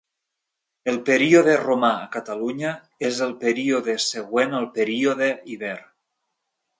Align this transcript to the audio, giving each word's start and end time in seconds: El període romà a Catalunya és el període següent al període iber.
El 0.91 0.95
període 1.09 1.51
romà 1.59 1.91
a 2.05 2.07
Catalunya 2.15 2.71
és 3.09 3.19
el 3.27 3.35
període 3.45 3.95
següent 4.07 4.57
al 4.61 4.67
període 4.79 5.29
iber. 5.57 5.77